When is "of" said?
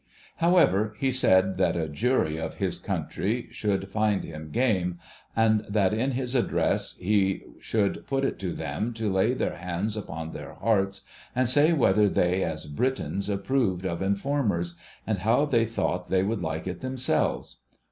2.39-2.55, 13.85-14.01